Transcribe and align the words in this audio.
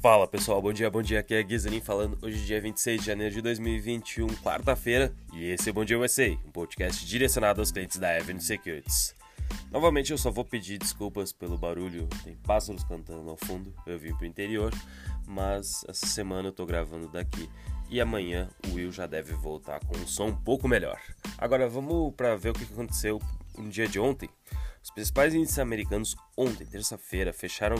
Fala 0.00 0.26
pessoal, 0.26 0.62
bom 0.62 0.72
dia, 0.72 0.90
bom 0.90 1.02
dia. 1.02 1.20
Aqui 1.20 1.34
é 1.34 1.42
Guizanin 1.42 1.82
falando. 1.82 2.16
Hoje, 2.22 2.42
dia 2.46 2.58
26 2.58 3.00
de 3.00 3.06
janeiro 3.06 3.34
de 3.34 3.42
2021, 3.42 4.28
quarta-feira, 4.36 5.14
e 5.34 5.44
esse 5.50 5.68
é 5.68 5.72
o 5.72 5.74
Bom 5.74 5.84
Dia 5.84 5.98
USA, 5.98 6.30
um 6.46 6.50
podcast 6.50 7.04
direcionado 7.04 7.60
aos 7.60 7.70
clientes 7.70 7.98
da 7.98 8.16
Avenue 8.16 8.40
Securities. 8.40 9.14
Novamente, 9.70 10.10
eu 10.10 10.16
só 10.16 10.30
vou 10.30 10.42
pedir 10.42 10.78
desculpas 10.78 11.34
pelo 11.34 11.58
barulho, 11.58 12.08
tem 12.24 12.34
pássaros 12.34 12.82
cantando 12.82 13.28
ao 13.28 13.36
fundo. 13.36 13.74
Eu 13.86 13.98
vim 13.98 14.14
pro 14.14 14.24
interior, 14.24 14.72
mas 15.26 15.84
essa 15.86 16.06
semana 16.06 16.48
eu 16.48 16.52
tô 16.52 16.64
gravando 16.64 17.06
daqui 17.06 17.50
e 17.90 18.00
amanhã 18.00 18.48
o 18.68 18.76
Will 18.76 18.90
já 18.90 19.06
deve 19.06 19.34
voltar 19.34 19.80
com 19.80 19.98
um 19.98 20.06
som 20.06 20.28
um 20.28 20.34
pouco 20.34 20.66
melhor. 20.66 20.98
Agora 21.36 21.68
vamos 21.68 22.14
para 22.14 22.34
ver 22.36 22.48
o 22.48 22.54
que 22.54 22.64
aconteceu 22.64 23.20
no 23.58 23.68
dia 23.68 23.86
de 23.86 24.00
ontem. 24.00 24.30
Os 24.82 24.90
principais 24.90 25.34
índices 25.34 25.58
americanos 25.58 26.16
ontem, 26.38 26.64
terça-feira, 26.64 27.34
fecharam 27.34 27.76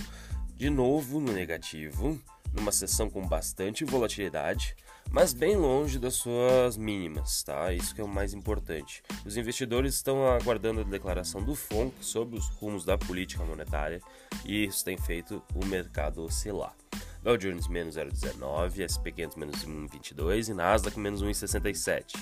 de 0.60 0.68
novo 0.68 1.20
no 1.20 1.32
negativo, 1.32 2.20
numa 2.52 2.70
sessão 2.70 3.08
com 3.08 3.26
bastante 3.26 3.82
volatilidade, 3.82 4.76
mas 5.10 5.32
bem 5.32 5.56
longe 5.56 5.98
das 5.98 6.16
suas 6.16 6.76
mínimas, 6.76 7.42
tá? 7.42 7.72
Isso 7.72 7.94
que 7.94 8.00
é 8.02 8.04
o 8.04 8.06
mais 8.06 8.34
importante. 8.34 9.02
Os 9.24 9.38
investidores 9.38 9.94
estão 9.94 10.28
aguardando 10.28 10.82
a 10.82 10.84
declaração 10.84 11.42
do 11.42 11.54
FONC 11.54 11.94
sobre 12.02 12.38
os 12.38 12.46
rumos 12.50 12.84
da 12.84 12.98
política 12.98 13.42
monetária 13.42 14.02
e 14.44 14.66
isso 14.66 14.84
tem 14.84 14.98
feito 14.98 15.42
o 15.54 15.64
mercado 15.64 16.22
oscilar. 16.22 16.76
Dow 17.22 17.38
Jones 17.38 17.66
menos 17.66 17.96
0,19, 17.96 18.84
SP 18.84 19.12
500 19.12 19.36
menos 19.38 19.64
1,22 19.64 20.50
e 20.50 20.52
Nasdaq 20.52 21.00
menos 21.00 21.22
1,67. 21.22 22.16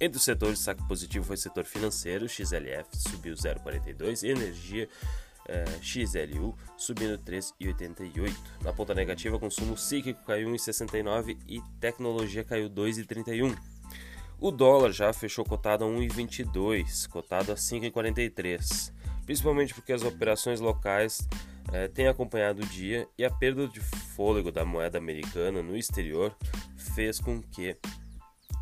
Entre 0.00 0.16
os 0.16 0.24
setores, 0.24 0.54
destaque 0.54 0.88
positivo 0.88 1.26
foi 1.26 1.34
o 1.34 1.38
setor 1.38 1.66
financeiro, 1.66 2.26
XLF 2.26 2.88
subiu 2.96 3.34
0,42 3.34 4.22
e 4.22 4.30
energia 4.30 4.88
é, 5.48 5.64
XLU 5.82 6.56
subindo 6.76 7.18
3,88. 7.18 8.34
Na 8.62 8.72
ponta 8.72 8.94
negativa, 8.94 9.38
consumo 9.38 9.76
cíclico 9.76 10.24
caiu 10.24 10.48
1,69 10.50 11.36
e 11.46 11.60
tecnologia 11.80 12.44
caiu 12.44 12.68
2,31. 12.70 13.56
O 14.38 14.50
dólar 14.50 14.90
já 14.90 15.12
fechou 15.12 15.44
cotado 15.44 15.84
a 15.84 15.86
1,22, 15.86 17.06
cotado 17.08 17.52
a 17.52 17.56
5,43, 17.56 18.92
principalmente 19.26 19.74
porque 19.74 19.92
as 19.92 20.02
operações 20.02 20.60
locais 20.60 21.28
é, 21.72 21.88
têm 21.88 22.08
acompanhado 22.08 22.62
o 22.62 22.66
dia 22.66 23.06
e 23.18 23.24
a 23.24 23.30
perda 23.30 23.68
de 23.68 23.80
fôlego 23.80 24.50
da 24.50 24.64
moeda 24.64 24.96
americana 24.96 25.62
no 25.62 25.76
exterior 25.76 26.34
fez 26.94 27.20
com 27.20 27.42
que 27.42 27.76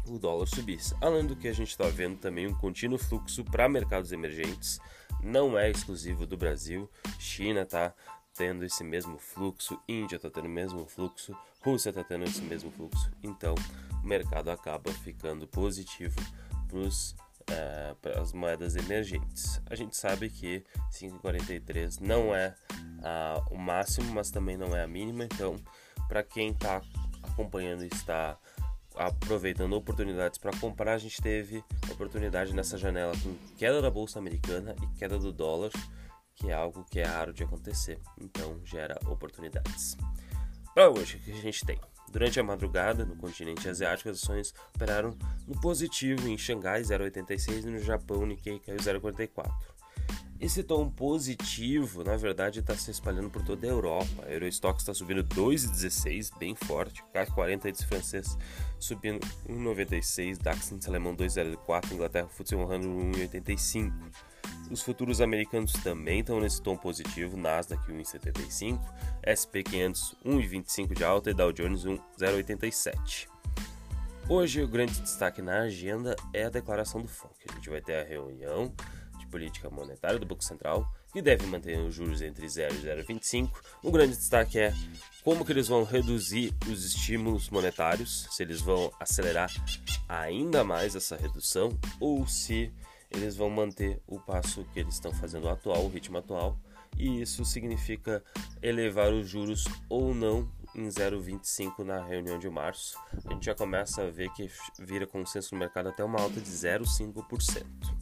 o 0.06 0.18
dólar 0.18 0.46
subisse. 0.46 0.94
Além 1.00 1.26
do 1.26 1.36
que 1.36 1.48
a 1.48 1.52
gente 1.52 1.70
está 1.70 1.84
vendo 1.88 2.18
também 2.18 2.46
um 2.46 2.54
contínuo 2.54 2.98
fluxo 2.98 3.44
para 3.44 3.68
mercados 3.68 4.12
emergentes, 4.12 4.80
não 5.22 5.58
é 5.58 5.70
exclusivo 5.70 6.26
do 6.26 6.36
Brasil. 6.36 6.88
China 7.18 7.62
está 7.62 7.92
tendo 8.34 8.64
esse 8.64 8.84
mesmo 8.84 9.18
fluxo, 9.18 9.80
Índia 9.88 10.16
está 10.16 10.30
tendo 10.30 10.46
o 10.46 10.50
mesmo 10.50 10.86
fluxo, 10.86 11.36
Rússia 11.60 11.90
está 11.90 12.04
tendo 12.04 12.24
esse 12.24 12.40
mesmo 12.42 12.70
fluxo. 12.70 13.10
Então, 13.22 13.54
o 14.02 14.06
mercado 14.06 14.50
acaba 14.50 14.92
ficando 14.92 15.46
positivo 15.48 16.20
para 18.00 18.20
as 18.20 18.32
moedas 18.32 18.76
emergentes. 18.76 19.60
A 19.68 19.74
gente 19.74 19.96
sabe 19.96 20.28
que 20.28 20.64
5,43 20.92 22.00
não 22.00 22.34
é 22.34 22.54
a, 23.02 23.42
o 23.50 23.56
máximo, 23.56 24.12
mas 24.12 24.30
também 24.30 24.56
não 24.56 24.76
é 24.76 24.82
a 24.82 24.88
mínima. 24.88 25.24
Então, 25.24 25.56
para 26.06 26.22
quem 26.22 26.50
está 26.50 26.80
acompanhando 27.22 27.84
está 27.84 28.38
aproveitando 28.98 29.74
oportunidades 29.74 30.38
para 30.38 30.50
comprar, 30.58 30.94
a 30.94 30.98
gente 30.98 31.22
teve 31.22 31.64
oportunidade 31.90 32.54
nessa 32.54 32.76
janela 32.76 33.12
com 33.22 33.34
queda 33.56 33.80
da 33.80 33.90
bolsa 33.90 34.18
americana 34.18 34.74
e 34.82 34.98
queda 34.98 35.18
do 35.18 35.32
dólar, 35.32 35.70
que 36.34 36.50
é 36.50 36.54
algo 36.54 36.84
que 36.90 36.98
é 36.98 37.04
raro 37.04 37.32
de 37.32 37.44
acontecer, 37.44 37.98
então 38.20 38.60
gera 38.64 38.98
oportunidades. 39.06 39.96
Para 40.74 40.90
hoje, 40.90 41.16
o 41.16 41.20
que 41.20 41.30
a 41.30 41.34
gente 41.34 41.64
tem? 41.64 41.80
Durante 42.10 42.40
a 42.40 42.42
madrugada, 42.42 43.04
no 43.04 43.16
continente 43.16 43.68
asiático, 43.68 44.08
as 44.08 44.22
ações 44.22 44.54
operaram 44.74 45.16
no 45.46 45.60
positivo 45.60 46.26
em 46.28 46.38
Xangai 46.38 46.80
0,86 46.82 47.64
e 47.64 47.70
no 47.70 47.78
Japão 47.78 48.24
Nikkei 48.26 48.58
caiu 48.58 48.78
0,44. 48.78 49.52
Esse 50.40 50.62
tom 50.62 50.88
positivo, 50.88 52.04
na 52.04 52.16
verdade, 52.16 52.60
está 52.60 52.76
se 52.76 52.92
espalhando 52.92 53.28
por 53.28 53.42
toda 53.42 53.66
a 53.66 53.70
Europa. 53.70 54.24
A 54.24 54.32
Eurostox 54.32 54.82
está 54.82 54.94
subindo 54.94 55.24
2,16, 55.24 56.30
bem 56.38 56.54
forte. 56.54 57.02
CAC 57.12 57.32
40 57.32 57.68
índice 57.68 57.84
francês 57.84 58.38
subindo 58.78 59.18
1,96. 59.48 60.38
DAX 60.38 60.70
índice 60.70 60.88
alemão 60.88 61.16
2,04. 61.16 61.92
Inglaterra 61.92 62.28
FTSE 62.28 62.54
100 62.54 62.58
1,85. 62.58 63.92
Os 64.70 64.80
futuros 64.80 65.20
americanos 65.20 65.72
também 65.72 66.20
estão 66.20 66.38
nesse 66.38 66.62
tom 66.62 66.76
positivo. 66.76 67.36
Nasdaq 67.36 67.90
1,75. 67.90 68.78
SP 69.26 69.64
500 69.64 70.16
1,25 70.24 70.94
de 70.94 71.02
alta 71.02 71.30
e 71.30 71.34
Dow 71.34 71.52
Jones 71.52 71.82
0,87. 71.82 73.26
Hoje 74.28 74.62
o 74.62 74.68
grande 74.68 75.00
destaque 75.00 75.42
na 75.42 75.62
agenda 75.62 76.14
é 76.32 76.44
a 76.44 76.50
declaração 76.50 77.02
do 77.02 77.08
FONC. 77.08 77.34
A 77.48 77.54
gente 77.54 77.70
vai 77.70 77.80
ter 77.80 77.96
a 77.96 78.04
reunião 78.04 78.72
política 79.28 79.70
monetária 79.70 80.18
do 80.18 80.26
Banco 80.26 80.44
Central, 80.44 80.90
que 81.12 81.22
deve 81.22 81.46
manter 81.46 81.78
os 81.78 81.94
juros 81.94 82.20
entre 82.22 82.48
0 82.48 82.74
e 82.74 82.78
0,25. 82.78 83.50
Um 83.84 83.90
grande 83.90 84.16
destaque 84.16 84.58
é 84.58 84.72
como 85.22 85.44
que 85.44 85.52
eles 85.52 85.68
vão 85.68 85.84
reduzir 85.84 86.54
os 86.70 86.84
estímulos 86.84 87.50
monetários, 87.50 88.26
se 88.30 88.42
eles 88.42 88.60
vão 88.60 88.92
acelerar 88.98 89.50
ainda 90.08 90.64
mais 90.64 90.94
essa 90.94 91.16
redução 91.16 91.78
ou 92.00 92.26
se 92.26 92.72
eles 93.10 93.36
vão 93.36 93.48
manter 93.48 94.00
o 94.06 94.18
passo 94.18 94.64
que 94.72 94.80
eles 94.80 94.94
estão 94.94 95.12
fazendo 95.12 95.48
atual, 95.48 95.84
o 95.84 95.88
ritmo 95.88 96.18
atual, 96.18 96.58
e 96.96 97.22
isso 97.22 97.44
significa 97.44 98.22
elevar 98.62 99.12
os 99.12 99.28
juros 99.28 99.64
ou 99.88 100.14
não 100.14 100.50
em 100.74 100.88
0,25 100.88 101.84
na 101.84 102.02
reunião 102.04 102.38
de 102.38 102.48
março. 102.48 102.98
A 103.24 103.32
gente 103.32 103.46
já 103.46 103.54
começa 103.54 104.02
a 104.02 104.10
ver 104.10 104.30
que 104.32 104.50
vira 104.78 105.06
consenso 105.06 105.54
no 105.54 105.60
mercado 105.60 105.88
até 105.88 106.04
uma 106.04 106.20
alta 106.20 106.40
de 106.40 106.50
0,5% 106.50 107.97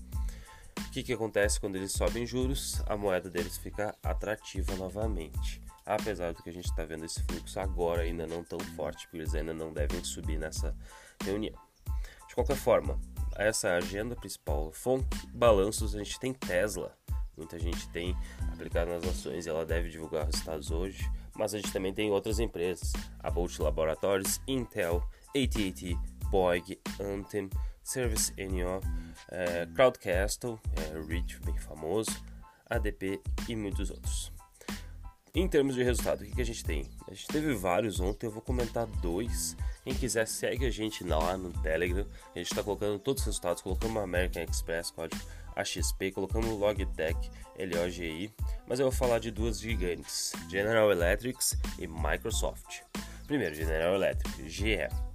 que, 0.97 1.03
que 1.03 1.13
acontece 1.13 1.61
quando 1.61 1.77
eles 1.77 1.93
sobem 1.93 2.25
juros? 2.25 2.81
A 2.87 2.97
moeda 2.97 3.29
deles 3.29 3.59
fica 3.59 3.95
atrativa 4.03 4.75
novamente. 4.77 5.61
Apesar 5.85 6.33
do 6.33 6.43
que 6.43 6.49
a 6.49 6.53
gente 6.53 6.71
está 6.71 6.87
vendo 6.87 7.05
esse 7.05 7.23
fluxo 7.25 7.61
agora 7.61 8.01
ainda 8.01 8.27
não 8.27 8.43
tão 8.43 8.59
forte, 8.59 9.05
porque 9.05 9.19
eles 9.19 9.35
ainda 9.35 9.53
não 9.53 9.75
devem 9.75 10.03
subir 10.03 10.39
nessa 10.39 10.75
reunião. 11.23 11.55
De 12.27 12.35
qualquer 12.35 12.57
forma, 12.57 12.99
essa 13.37 13.69
é 13.69 13.75
a 13.75 13.77
agenda 13.77 14.17
principal. 14.17 14.73
FONC, 14.73 15.05
balanços, 15.35 15.95
a 15.95 15.99
gente 15.99 16.19
tem 16.19 16.33
Tesla. 16.33 16.97
Muita 17.37 17.59
gente 17.59 17.87
tem 17.91 18.17
aplicado 18.55 18.91
nas 18.91 19.05
ações 19.05 19.45
e 19.45 19.51
ela 19.51 19.67
deve 19.67 19.91
divulgar 19.91 20.25
resultados 20.25 20.71
hoje. 20.71 21.07
Mas 21.35 21.53
a 21.53 21.59
gente 21.59 21.75
também 21.75 21.93
tem 21.93 22.11
outras 22.11 22.39
empresas. 22.39 22.95
A 23.19 23.31
Bolt 23.31 23.59
Laboratories, 23.59 24.41
Intel, 24.49 25.07
AT&T, 25.29 25.95
Boeing, 26.31 26.79
Anthem, 26.99 27.51
Service 27.87 28.33
NO, 28.37 28.81
é, 29.31 29.65
Crowdcastle, 29.73 30.59
é, 30.77 30.99
Rich, 31.07 31.39
bem 31.45 31.57
famoso, 31.57 32.11
ADP 32.69 33.21
e 33.49 33.55
muitos 33.55 33.91
outros. 33.91 34.33
Em 35.33 35.47
termos 35.47 35.77
de 35.77 35.85
resultado, 35.85 36.23
o 36.23 36.25
que, 36.25 36.35
que 36.35 36.43
a 36.43 36.45
gente 36.45 36.65
tem? 36.65 36.91
A 37.07 37.15
gente 37.15 37.29
teve 37.29 37.55
vários 37.55 38.01
ontem, 38.01 38.27
eu 38.27 38.33
vou 38.33 38.43
comentar 38.43 38.87
dois. 38.87 39.57
Quem 39.85 39.95
quiser, 39.95 40.27
segue 40.27 40.67
a 40.67 40.71
gente 40.71 41.05
lá 41.05 41.37
no 41.37 41.53
Telegram. 41.63 42.05
A 42.35 42.39
gente 42.39 42.51
está 42.51 42.61
colocando 42.61 42.99
todos 42.99 43.23
os 43.23 43.27
resultados, 43.27 43.63
colocamos 43.63 44.03
American 44.03 44.43
Express, 44.43 44.91
código 44.91 45.23
AXP, 45.55 46.11
colocamos 46.13 46.51
Logitech, 46.59 47.31
LOGI, 47.57 48.35
mas 48.67 48.81
eu 48.81 48.91
vou 48.91 48.93
falar 48.93 49.21
de 49.21 49.31
duas 49.31 49.61
gigantes, 49.61 50.33
General 50.51 50.91
Electric 50.91 51.39
e 51.79 51.87
Microsoft. 51.87 52.81
Primeiro, 53.29 53.55
General 53.55 53.95
Electric, 53.95 54.49
GE. 54.49 55.06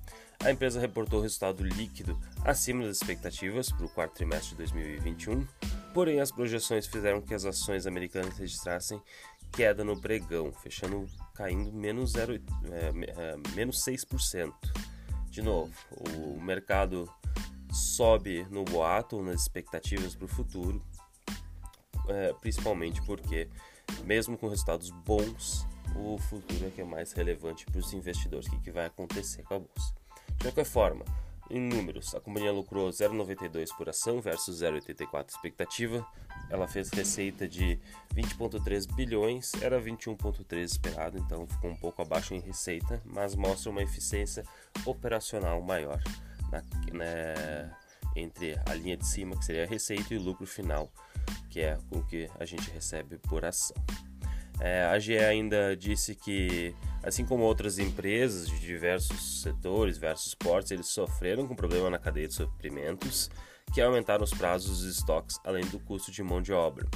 A 0.43 0.51
empresa 0.51 0.79
reportou 0.79 1.21
resultado 1.21 1.63
líquido 1.63 2.19
acima 2.43 2.83
das 2.83 2.97
expectativas 2.97 3.71
para 3.71 3.85
o 3.85 3.89
quarto 3.89 4.15
trimestre 4.15 4.49
de 4.51 4.55
2021, 4.57 5.47
porém 5.93 6.19
as 6.19 6.31
projeções 6.31 6.87
fizeram 6.87 7.21
que 7.21 7.33
as 7.33 7.45
ações 7.45 7.85
americanas 7.85 8.37
registrassem 8.37 8.99
queda 9.51 9.83
no 9.83 9.99
pregão, 9.99 10.51
fechando 10.51 11.05
caindo 11.35 11.71
menos, 11.71 12.13
zero, 12.13 12.33
é, 12.33 12.39
é, 12.39 13.55
menos 13.55 13.83
6%. 13.85 14.53
De 15.29 15.41
novo, 15.41 15.71
o 16.15 16.41
mercado 16.41 17.09
sobe 17.71 18.45
no 18.49 18.63
boato, 18.63 19.21
nas 19.21 19.41
expectativas 19.41 20.15
para 20.15 20.25
o 20.25 20.27
futuro, 20.27 20.81
é, 22.07 22.33
principalmente 22.33 23.01
porque, 23.03 23.47
mesmo 24.05 24.37
com 24.37 24.47
resultados 24.47 24.89
bons, 24.89 25.67
o 25.95 26.17
futuro 26.17 26.65
é 26.65 26.69
que 26.69 26.81
é 26.81 26.85
mais 26.85 27.11
relevante 27.11 27.65
para 27.65 27.79
os 27.79 27.93
investidores, 27.93 28.47
o 28.47 28.51
que, 28.51 28.59
que 28.59 28.71
vai 28.71 28.85
acontecer 28.85 29.43
com 29.43 29.55
a 29.55 29.59
bolsa. 29.59 30.00
De 30.37 30.45
qualquer 30.45 30.65
forma, 30.65 31.05
em 31.53 31.59
números, 31.59 32.15
a 32.15 32.19
companhia 32.21 32.51
lucrou 32.51 32.89
0,92 32.89 33.75
por 33.75 33.89
ação 33.89 34.21
versus 34.21 34.61
0,84 34.61 35.29
expectativa. 35.29 36.07
Ela 36.49 36.65
fez 36.65 36.89
receita 36.89 37.45
de 37.45 37.77
20,3 38.15 38.89
bilhões, 38.95 39.51
era 39.61 39.81
21,3 39.81 40.63
esperado, 40.63 41.17
então 41.17 41.45
ficou 41.45 41.69
um 41.69 41.75
pouco 41.75 42.01
abaixo 42.01 42.33
em 42.33 42.39
receita, 42.39 43.01
mas 43.05 43.35
mostra 43.35 43.69
uma 43.69 43.83
eficiência 43.83 44.45
operacional 44.85 45.61
maior 45.61 46.01
na, 46.49 46.63
né, 46.93 47.71
entre 48.15 48.57
a 48.65 48.73
linha 48.73 48.95
de 48.95 49.05
cima, 49.05 49.37
que 49.37 49.43
seria 49.43 49.65
a 49.65 49.67
receita, 49.67 50.13
e 50.13 50.17
o 50.17 50.21
lucro 50.21 50.47
final, 50.47 50.89
que 51.49 51.59
é 51.59 51.77
o 51.91 52.01
que 52.01 52.29
a 52.39 52.45
gente 52.45 52.69
recebe 52.71 53.17
por 53.17 53.43
ação. 53.43 53.75
É, 54.63 54.85
a 54.85 54.99
GE 54.99 55.17
ainda 55.17 55.75
disse 55.75 56.13
que, 56.13 56.75
assim 57.01 57.25
como 57.25 57.43
outras 57.43 57.79
empresas 57.79 58.47
de 58.47 58.59
diversos 58.59 59.41
setores, 59.41 59.95
diversos 59.95 60.35
portos, 60.35 60.69
eles 60.69 60.85
sofreram 60.85 61.47
com 61.47 61.55
problema 61.55 61.89
na 61.89 61.97
cadeia 61.97 62.27
de 62.27 62.35
suprimentos, 62.35 63.31
que 63.73 63.81
aumentaram 63.81 64.23
os 64.23 64.29
prazos 64.29 64.77
dos 64.77 64.97
estoques, 64.97 65.39
além 65.43 65.65
do 65.65 65.79
custo 65.79 66.11
de 66.11 66.21
mão 66.21 66.43
de 66.43 66.53
obra. 66.53 66.87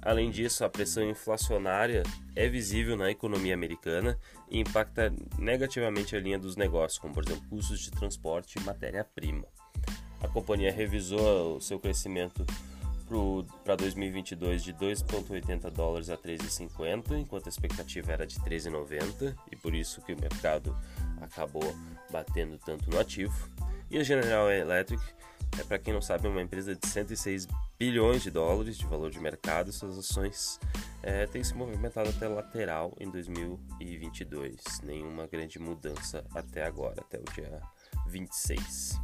Além 0.00 0.30
disso, 0.30 0.64
a 0.64 0.70
pressão 0.70 1.08
inflacionária 1.08 2.02
é 2.34 2.48
visível 2.48 2.96
na 2.96 3.10
economia 3.10 3.52
americana 3.52 4.18
e 4.50 4.58
impacta 4.58 5.12
negativamente 5.38 6.16
a 6.16 6.20
linha 6.20 6.38
dos 6.38 6.56
negócios, 6.56 6.98
como 6.98 7.12
por 7.12 7.24
exemplo 7.24 7.46
custos 7.50 7.80
de 7.80 7.90
transporte 7.90 8.58
e 8.58 8.62
matéria-prima. 8.62 9.44
A 10.22 10.28
companhia 10.28 10.72
revisou 10.72 11.56
o 11.56 11.60
seu 11.60 11.78
crescimento 11.78 12.46
para 13.64 13.76
2022 13.76 14.62
de 14.62 14.74
2,80 14.74 15.70
dólares 15.70 16.10
a 16.10 16.16
3,50, 16.16 17.18
enquanto 17.18 17.46
a 17.46 17.48
expectativa 17.48 18.12
era 18.12 18.26
de 18.26 18.38
13,90 18.40 19.34
e 19.50 19.56
por 19.56 19.74
isso 19.74 20.00
que 20.02 20.12
o 20.12 20.20
mercado 20.20 20.76
acabou 21.20 21.74
batendo 22.10 22.58
tanto 22.58 22.90
no 22.90 22.98
ativo. 22.98 23.48
E 23.90 23.98
a 23.98 24.02
General 24.02 24.50
Electric 24.50 25.02
é 25.60 25.64
para 25.64 25.78
quem 25.78 25.92
não 25.92 26.00
sabe 26.00 26.26
uma 26.26 26.40
empresa 26.40 26.74
de 26.74 26.86
106 26.86 27.46
bilhões 27.78 28.22
de 28.22 28.30
dólares 28.30 28.78
de 28.78 28.86
valor 28.86 29.10
de 29.10 29.20
mercado. 29.20 29.72
Suas 29.72 29.98
ações 29.98 30.58
é, 31.02 31.26
têm 31.26 31.44
se 31.44 31.54
movimentado 31.54 32.08
até 32.08 32.26
lateral 32.26 32.94
em 32.98 33.10
2022, 33.10 34.80
nenhuma 34.82 35.26
grande 35.26 35.58
mudança 35.58 36.24
até 36.34 36.64
agora, 36.64 37.00
até 37.00 37.18
o 37.18 37.24
dia 37.34 37.60
26. 38.06 38.98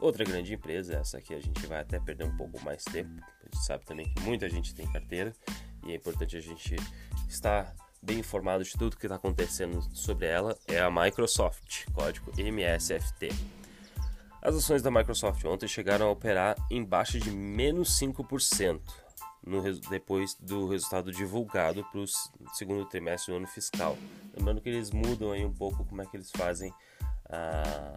Outra 0.00 0.24
grande 0.24 0.54
empresa, 0.54 0.94
essa 0.94 1.18
aqui 1.18 1.34
a 1.34 1.40
gente 1.40 1.66
vai 1.66 1.80
até 1.80 2.00
perder 2.00 2.24
um 2.24 2.36
pouco 2.36 2.62
mais 2.64 2.82
tempo. 2.84 3.10
A 3.20 3.44
gente 3.44 3.64
sabe 3.64 3.84
também 3.84 4.12
que 4.12 4.22
muita 4.22 4.48
gente 4.48 4.74
tem 4.74 4.90
carteira 4.90 5.32
e 5.84 5.92
é 5.92 5.94
importante 5.94 6.36
a 6.36 6.40
gente 6.40 6.76
estar 7.28 7.74
bem 8.02 8.18
informado 8.18 8.64
de 8.64 8.72
tudo 8.72 8.96
que 8.96 9.04
está 9.04 9.16
acontecendo 9.16 9.82
sobre 9.92 10.26
ela. 10.26 10.56
É 10.66 10.80
a 10.80 10.90
Microsoft, 10.90 11.84
código 11.92 12.32
MSFT. 12.38 13.28
As 14.40 14.54
ações 14.54 14.80
da 14.80 14.90
Microsoft 14.90 15.44
ontem 15.44 15.68
chegaram 15.68 16.06
a 16.06 16.10
operar 16.10 16.56
em 16.70 16.82
baixa 16.82 17.18
de 17.20 17.30
menos 17.30 17.98
5%. 18.00 18.80
No, 19.46 19.62
depois 19.88 20.34
do 20.34 20.68
resultado 20.68 21.10
divulgado 21.10 21.82
para 21.84 22.00
o 22.00 22.06
segundo 22.54 22.84
trimestre 22.84 23.32
do 23.32 23.38
ano 23.38 23.46
fiscal. 23.46 23.96
Lembrando 24.36 24.60
que 24.60 24.68
eles 24.68 24.90
mudam 24.90 25.32
aí 25.32 25.44
um 25.44 25.52
pouco 25.52 25.82
como 25.84 26.02
é 26.02 26.06
que 26.06 26.14
eles 26.14 26.30
fazem 26.30 26.70
a, 27.26 27.94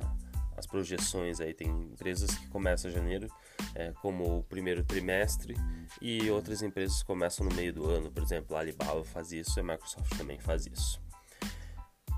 as 0.64 0.68
projeções 0.68 1.42
aí 1.42 1.54
tem 1.54 1.68
empresas 1.68 2.34
que 2.36 2.48
começam 2.48 2.90
em 2.90 2.94
janeiro 2.94 3.28
é, 3.76 3.92
como 4.02 4.40
o 4.40 4.44
primeiro 4.44 4.84
trimestre 4.84 5.56
e 6.02 6.30
outras 6.30 6.62
empresas 6.62 7.04
começam 7.04 7.46
no 7.46 7.54
meio 7.54 7.74
do 7.74 7.90
ano. 7.90 8.10
Por 8.10 8.24
exemplo 8.24 8.56
a 8.56 8.60
Alibaba 8.60 9.04
faz 9.04 9.32
isso 9.32 9.60
e 9.60 9.62
a 9.62 9.64
Microsoft 9.64 10.18
também 10.18 10.40
faz 10.40 10.66
isso. 10.66 11.02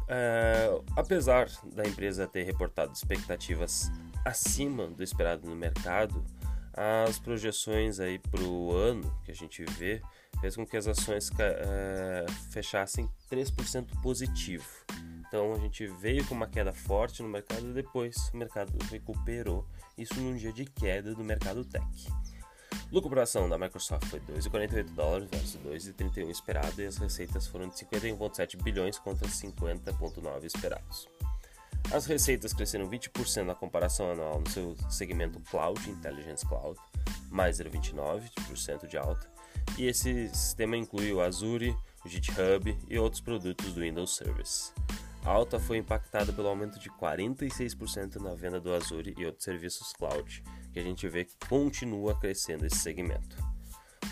É, 0.08 0.70
apesar 0.96 1.50
da 1.74 1.84
empresa 1.84 2.28
ter 2.28 2.44
reportado 2.44 2.94
expectativas 2.94 3.92
acima 4.24 4.86
do 4.88 5.02
esperado 5.02 5.50
no 5.50 5.56
mercado 5.56 6.24
as 6.74 7.18
projeções 7.18 8.00
aí 8.00 8.20
para 8.20 8.44
o 8.44 8.72
ano 8.72 9.12
que 9.24 9.32
a 9.32 9.36
gente 9.36 9.64
vê 9.64 10.02
fez 10.40 10.56
com 10.56 10.66
que 10.66 10.78
as 10.78 10.88
ações 10.88 11.32
é, 11.40 12.26
fechassem 12.52 13.10
3% 13.32 13.88
positivo 14.04 14.68
então 15.36 15.52
a 15.52 15.60
gente 15.60 15.86
veio 15.86 16.26
com 16.26 16.34
uma 16.34 16.48
queda 16.48 16.72
forte 16.72 17.22
no 17.22 17.28
mercado 17.28 17.70
e 17.70 17.74
depois 17.74 18.30
o 18.34 18.38
mercado 18.38 18.72
recuperou. 18.90 19.66
Isso 19.98 20.16
num 20.22 20.34
dia 20.34 20.54
de 20.54 20.64
queda 20.64 21.14
do 21.14 21.26
mercado 21.26 21.66
tech. 21.66 21.86
Lucro 22.90 23.10
por 23.10 23.20
ação 23.20 23.50
da 23.50 23.58
Microsoft 23.58 24.06
foi 24.06 24.22
2,48 24.22 24.84
dólares 24.92 25.30
versus 25.30 25.60
2,31 25.62 26.30
esperado 26.30 26.82
e 26.82 26.86
as 26.86 26.96
receitas 26.96 27.48
foram 27.48 27.68
de 27.68 27.76
51,7 27.76 28.64
bilhões 28.64 28.98
contra 28.98 29.28
50,9 29.28 30.46
esperados. 30.46 31.10
As 31.92 32.06
receitas 32.06 32.54
cresceram 32.54 32.90
20% 32.90 33.44
na 33.44 33.54
comparação 33.54 34.12
anual 34.12 34.40
no 34.40 34.50
seu 34.50 34.74
segmento 34.90 35.42
Cloud, 35.52 35.90
Intelligence 35.90 36.46
Cloud, 36.46 36.80
mais 37.30 37.60
0,29% 37.60 38.88
de 38.88 38.98
alta, 38.98 39.30
e 39.78 39.86
esse 39.86 40.30
sistema 40.30 40.78
inclui 40.78 41.12
o 41.12 41.20
Azure, 41.20 41.76
o 42.06 42.08
GitHub 42.08 42.78
e 42.90 42.98
outros 42.98 43.22
produtos 43.22 43.74
do 43.74 43.82
Windows 43.82 44.16
Service. 44.16 44.72
A 45.26 45.32
alta 45.32 45.60
foi 45.60 45.78
impactada 45.78 46.32
pelo 46.32 46.48
aumento 46.48 46.80
de 46.80 46.88
46% 46.88 48.18
na 48.18 48.36
venda 48.36 48.60
do 48.60 48.72
Azure 48.72 49.16
e 49.18 49.26
outros 49.26 49.44
serviços 49.44 49.92
cloud, 49.94 50.44
que 50.72 50.80
a 50.80 50.84
gente 50.84 51.08
vê 51.10 51.26
que 51.26 51.34
continua 51.50 52.16
crescendo 52.20 52.64
esse 52.64 52.78
segmento. 52.78 53.36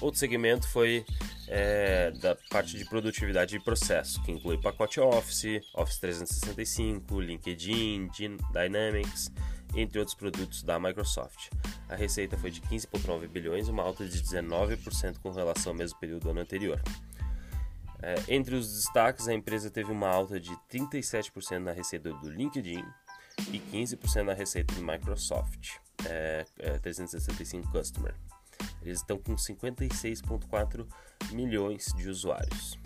Outro 0.02 0.20
segmento 0.20 0.68
foi 0.68 1.06
é, 1.48 2.10
da 2.20 2.36
parte 2.50 2.76
de 2.76 2.86
produtividade 2.86 3.52
de 3.52 3.64
processo, 3.64 4.24
que 4.24 4.32
inclui 4.32 4.58
pacote 4.58 5.00
Office, 5.00 5.62
Office 5.76 6.00
365, 6.00 7.22
LinkedIn, 7.22 8.10
Dynamics, 8.52 9.32
entre 9.76 10.00
outros 10.00 10.16
produtos 10.16 10.64
da 10.64 10.80
Microsoft. 10.80 11.50
A 11.88 11.96
receita 11.96 12.36
foi 12.38 12.50
de 12.50 12.60
15,9 12.62 13.28
bilhões, 13.28 13.68
uma 13.68 13.84
alta 13.84 14.04
de 14.04 14.20
19% 14.20 15.20
com 15.20 15.30
relação 15.30 15.74
ao 15.74 15.78
mesmo 15.78 16.00
período 16.00 16.24
do 16.24 16.30
ano 16.32 16.42
anterior. 16.42 16.82
É, 18.04 18.16
entre 18.28 18.54
os 18.54 18.76
destaques, 18.76 19.30
a 19.30 19.34
empresa 19.34 19.72
teve 19.72 19.90
uma 19.90 20.10
alta 20.10 20.38
de 20.38 20.52
37% 20.70 21.60
na 21.60 21.72
receita 21.72 22.12
do 22.12 22.30
LinkedIn 22.30 22.84
e 23.50 23.60
15% 23.60 24.24
na 24.24 24.34
receita 24.34 24.76
do 24.76 24.84
Microsoft 24.84 25.78
é, 26.06 26.46
é, 26.60 26.78
365 26.80 27.72
Customer. 27.72 28.14
Eles 28.82 29.00
estão 29.00 29.18
com 29.18 29.36
56,4 29.36 30.86
milhões 31.32 31.94
de 31.96 32.10
usuários. 32.10 32.78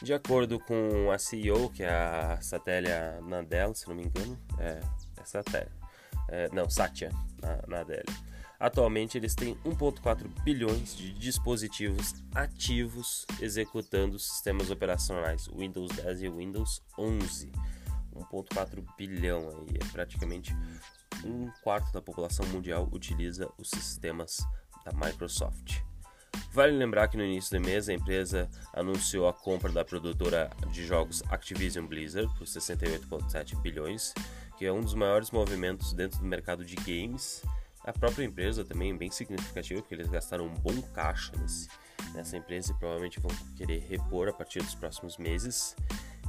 De 0.00 0.14
acordo 0.14 0.60
com 0.60 1.10
a 1.10 1.18
CEO, 1.18 1.68
que 1.70 1.82
é 1.82 1.90
a 1.90 2.40
Satélia 2.40 3.20
Nadella, 3.22 3.74
se 3.74 3.88
não 3.88 3.96
me 3.96 4.04
engano, 4.04 4.38
é, 4.60 4.80
é 5.16 5.24
Satélia, 5.24 5.72
é, 6.28 6.48
não, 6.52 6.70
Satya 6.70 7.10
Nadella 7.66 8.04
Atualmente 8.58 9.18
eles 9.18 9.34
têm 9.34 9.54
1,4 9.64 10.28
bilhões 10.42 10.96
de 10.96 11.12
dispositivos 11.12 12.14
ativos 12.34 13.26
executando 13.40 14.18
sistemas 14.18 14.70
operacionais 14.70 15.46
Windows 15.48 15.94
10 15.96 16.22
e 16.22 16.30
Windows 16.30 16.82
11. 16.98 17.52
1,4 18.14 18.82
bilhão 18.96 19.50
aí, 19.50 19.76
é 19.76 19.92
praticamente 19.92 20.56
um 21.22 21.50
quarto 21.62 21.92
da 21.92 22.00
população 22.00 22.46
mundial 22.46 22.88
utiliza 22.90 23.50
os 23.58 23.68
sistemas 23.68 24.38
da 24.84 24.92
Microsoft. 24.92 25.82
Vale 26.52 26.72
lembrar 26.72 27.08
que 27.08 27.18
no 27.18 27.24
início 27.24 27.58
do 27.58 27.66
mês 27.66 27.88
a 27.88 27.92
empresa 27.92 28.48
anunciou 28.72 29.28
a 29.28 29.32
compra 29.32 29.70
da 29.70 29.84
produtora 29.84 30.50
de 30.72 30.86
jogos 30.86 31.22
Activision 31.28 31.86
Blizzard 31.86 32.32
por 32.38 32.46
68,7 32.46 33.60
bilhões, 33.60 34.14
que 34.56 34.64
é 34.64 34.72
um 34.72 34.80
dos 34.80 34.94
maiores 34.94 35.30
movimentos 35.30 35.92
dentro 35.92 36.18
do 36.18 36.24
mercado 36.24 36.64
de 36.64 36.74
games 36.76 37.42
a 37.86 37.92
própria 37.92 38.24
empresa 38.24 38.64
também 38.64 38.90
é 38.90 38.94
bem 38.94 39.10
significativa, 39.10 39.80
porque 39.80 39.94
eles 39.94 40.08
gastaram 40.08 40.46
um 40.46 40.54
bom 40.54 40.82
caixa 40.92 41.32
nesse, 41.38 41.68
nessa 42.12 42.36
empresa 42.36 42.72
e 42.72 42.74
provavelmente 42.74 43.20
vão 43.20 43.30
querer 43.56 43.78
repor 43.88 44.28
a 44.28 44.32
partir 44.32 44.58
dos 44.58 44.74
próximos 44.74 45.16
meses. 45.16 45.76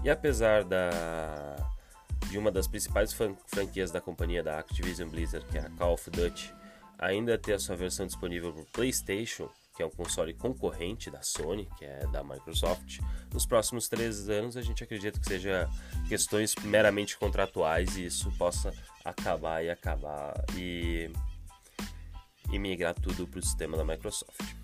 E 0.03 0.09
apesar 0.09 0.63
da, 0.63 1.55
de 2.29 2.37
uma 2.37 2.51
das 2.51 2.67
principais 2.67 3.11
franquias 3.47 3.89
da 3.89 3.99
companhia 3.99 4.43
da 4.43 4.59
Activision 4.59 5.09
Blizzard, 5.09 5.45
que 5.47 5.57
é 5.57 5.61
a 5.61 5.69
Call 5.71 5.93
of 5.93 6.09
Duty, 6.11 6.53
ainda 6.99 7.37
ter 7.39 7.53
a 7.53 7.59
sua 7.59 7.75
versão 7.75 8.05
disponível 8.05 8.53
para 8.53 8.61
o 8.61 8.65
PlayStation, 8.65 9.49
que 9.75 9.81
é 9.81 9.85
um 9.85 9.91
console 9.91 10.33
concorrente 10.35 11.09
da 11.09 11.21
Sony, 11.23 11.67
que 11.77 11.85
é 11.85 12.05
da 12.11 12.23
Microsoft, 12.23 12.99
nos 13.33 13.45
próximos 13.45 13.87
três 13.87 14.29
anos 14.29 14.57
a 14.57 14.61
gente 14.61 14.83
acredita 14.83 15.19
que 15.19 15.25
seja 15.25 15.69
questões 16.07 16.55
meramente 16.63 17.17
contratuais 17.17 17.97
e 17.97 18.05
isso 18.05 18.31
possa 18.37 18.71
acabar 19.03 19.63
e 19.63 19.69
acabar 19.69 20.33
e 20.55 21.11
e 22.51 22.59
migrar 22.59 22.93
tudo 22.93 23.27
para 23.27 23.39
o 23.39 23.43
sistema 23.43 23.77
da 23.77 23.83
Microsoft. 23.83 24.55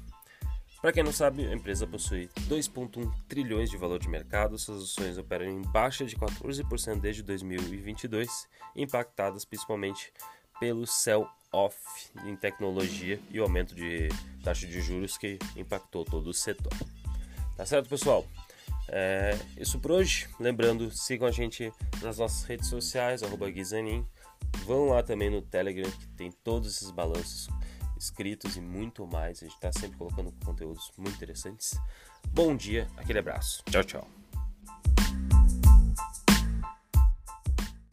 Para 0.84 0.92
quem 0.92 1.02
não 1.02 1.13
sabe, 1.13 1.48
a 1.48 1.54
empresa 1.54 1.88
possui 1.88 2.30
2,1 2.50 3.10
trilhões 3.30 3.70
de 3.70 3.78
valor 3.78 4.00
de 4.00 4.10
mercado, 4.10 4.60
suas 4.60 4.84
ações 4.84 5.18
operam 5.18 5.46
em 5.46 5.62
baixa 5.62 6.04
de 6.04 6.18
14% 6.18 7.00
desde 7.00 7.24
2022, 7.24 8.50
impactadas 8.75 9.46
principalmente 9.46 10.12
pelo 10.60 10.86
sell-off 10.86 11.78
em 12.25 12.36
tecnologia 12.36 13.18
e 13.32 13.40
o 13.40 13.44
aumento 13.44 13.74
de 13.74 14.10
taxa 14.44 14.68
de 14.68 14.82
juros 14.82 15.18
que 15.18 15.40
impactou 15.56 16.04
todo 16.04 16.28
o 16.28 16.34
setor. 16.34 16.74
Tá 17.56 17.66
certo, 17.66 17.88
pessoal? 17.88 18.28
É 18.90 19.40
isso 19.58 19.80
por 19.80 19.92
hoje. 19.92 20.28
Lembrando, 20.40 20.92
sigam 20.92 21.28
a 21.28 21.32
gente 21.32 21.72
nas 22.02 22.18
nossas 22.18 22.44
redes 22.44 22.68
sociais, 22.68 23.22
Guizanin. 23.54 24.06
Vão 24.66 24.90
lá 24.90 25.02
também 25.02 25.30
no 25.30 25.42
Telegram, 25.42 25.90
que 25.90 26.08
tem 26.10 26.30
todos 26.30 26.75
esses 26.75 26.92
balanços 26.92 27.48
escritos 28.03 28.55
e 28.57 28.62
muito 28.62 29.07
mais. 29.07 29.39
A 29.39 29.45
gente 29.45 29.55
está 29.55 29.72
sempre 29.72 29.98
colocando 29.98 30.33
conteúdos 30.45 30.91
muito 30.98 31.15
interessantes. 31.15 31.79
Bom 32.31 32.55
dia, 32.55 32.88
aquele 32.98 33.19
abraço. 33.19 33.63
Tchau, 33.69 33.83
tchau. 33.83 34.23